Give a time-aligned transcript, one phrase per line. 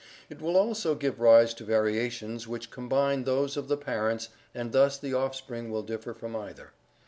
[0.31, 4.97] It will also give rise to variations which combine those of the parents and thus
[4.97, 6.71] the offspring will differ from either.